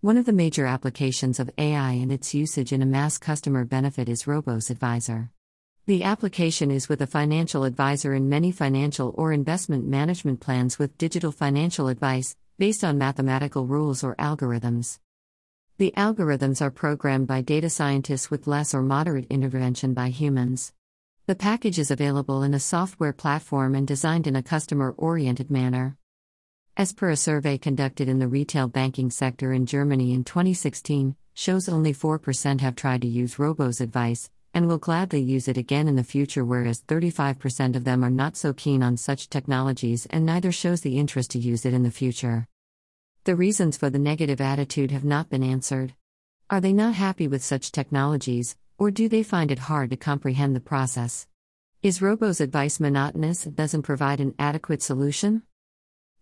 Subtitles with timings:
[0.00, 4.08] One of the major applications of AI and its usage in a mass customer benefit
[4.08, 5.32] is Robos Advisor.
[5.86, 10.96] The application is with a financial advisor in many financial or investment management plans with
[10.98, 15.00] digital financial advice, based on mathematical rules or algorithms.
[15.78, 20.72] The algorithms are programmed by data scientists with less or moderate intervention by humans.
[21.26, 25.97] The package is available in a software platform and designed in a customer oriented manner.
[26.78, 31.68] As per a survey conducted in the retail banking sector in Germany in 2016, shows
[31.68, 35.96] only 4% have tried to use Robos advice, and will gladly use it again in
[35.96, 40.52] the future, whereas 35% of them are not so keen on such technologies and neither
[40.52, 42.46] shows the interest to use it in the future.
[43.24, 45.94] The reasons for the negative attitude have not been answered.
[46.48, 50.54] Are they not happy with such technologies, or do they find it hard to comprehend
[50.54, 51.26] the process?
[51.82, 55.42] Is Robo's advice monotonous and doesn't provide an adequate solution?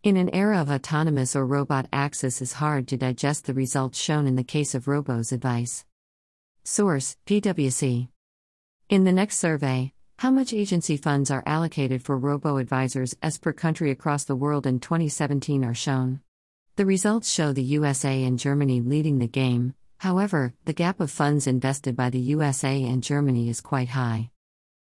[0.07, 4.29] In an era of autonomous or robot access, is hard to digest the results shown
[4.29, 5.85] in the case of Robo's advice.
[6.63, 8.07] Source PwC
[8.89, 13.53] in the next survey, how much agency funds are allocated for robo advisors as per
[13.53, 16.21] country across the world in 2017 are shown.
[16.77, 21.49] The results show the USA and Germany leading the game, however, the gap of funds
[21.49, 24.31] invested by the USA and Germany is quite high.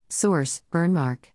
[0.09, 1.31] Source Bernmark.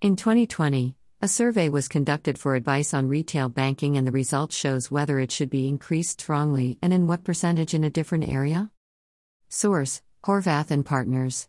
[0.00, 4.90] In 2020, a survey was conducted for advice on retail banking, and the result shows
[4.90, 8.70] whether it should be increased strongly and in what percentage in a different area.
[9.48, 11.48] Source Horvath and Partners.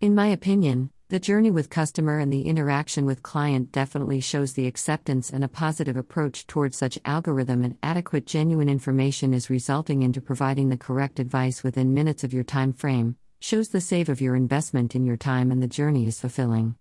[0.00, 4.66] In my opinion, the journey with customer and the interaction with client definitely shows the
[4.68, 10.20] acceptance and a positive approach towards such algorithm and adequate genuine information is resulting into
[10.20, 14.36] providing the correct advice within minutes of your time frame, shows the save of your
[14.36, 16.76] investment in your time and the journey is fulfilling.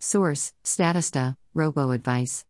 [0.00, 2.44] Source Statista, Robo Advice